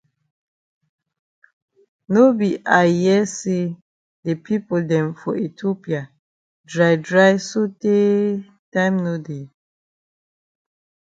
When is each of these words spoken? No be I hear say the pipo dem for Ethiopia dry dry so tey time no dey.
No 2.13 2.23
be 2.37 2.49
I 2.83 2.87
hear 2.99 3.23
say 3.39 3.61
the 4.25 4.33
pipo 4.45 4.75
dem 4.89 5.07
for 5.19 5.33
Ethiopia 5.47 6.01
dry 6.71 6.93
dry 7.07 7.31
so 7.49 7.61
tey 7.81 8.13
time 8.73 8.95
no 9.05 9.13
dey. 9.27 9.43